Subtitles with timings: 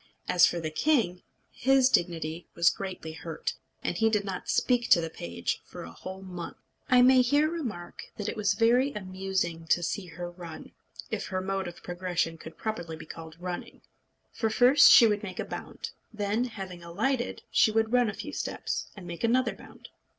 [0.27, 1.21] As for the king,
[1.51, 3.53] his dignity was greatly hurt,
[3.83, 6.57] and he did not speak to the page for a whole month.
[6.89, 10.71] I may here remark that it was very amusing to see her run,
[11.11, 13.81] if her mode of progression could properly be called running.
[14.33, 18.33] For first she would make a bound; then, having alighted, she would run a few
[18.33, 19.89] steps, and make another bound.